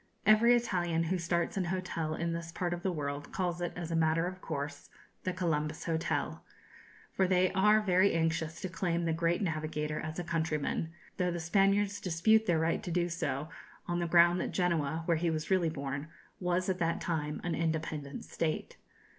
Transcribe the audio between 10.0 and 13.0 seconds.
a countryman, though the Spaniards dispute their right to